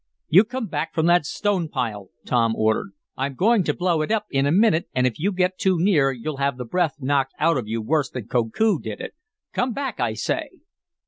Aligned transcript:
"You 0.29 0.45
come 0.45 0.65
back 0.65 0.95
from 0.95 1.05
that 1.05 1.27
stone 1.27 1.69
pile!" 1.69 2.09
Tom 2.25 2.55
ordered. 2.55 2.93
"I'm 3.15 3.35
going 3.35 3.63
to 3.65 3.73
blow 3.75 4.01
it 4.01 4.09
up 4.11 4.25
in 4.31 4.47
a 4.47 4.51
minute, 4.51 4.87
and 4.95 5.05
if 5.05 5.19
you 5.19 5.31
get 5.31 5.59
too 5.59 5.77
near 5.79 6.11
you'll 6.11 6.37
have 6.37 6.57
the 6.57 6.65
breath 6.65 6.95
knocked 7.01 7.35
out 7.37 7.55
of 7.55 7.67
you 7.67 7.83
worse 7.83 8.09
than 8.09 8.27
Koku 8.27 8.79
did 8.79 8.99
it. 8.99 9.13
Come 9.53 9.73
back, 9.73 9.99
I 9.99 10.13
say!" 10.15 10.61